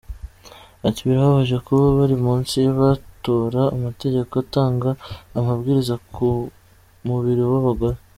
Ati 0.87 0.99
‘‘Birababaje 1.07 1.55
kuba 1.65 1.85
buri 1.97 2.15
munsi 2.25 2.57
batora 2.79 3.61
amategeko 3.75 4.31
atanga 4.43 4.89
amabwiriza 5.39 5.95
ku 6.13 6.27
mubiri 7.07 7.43
w’abagore. 7.51 7.97